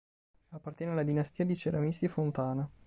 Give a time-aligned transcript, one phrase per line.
[0.55, 2.67] Appartiene alla dinastia di ceramisti Fontana.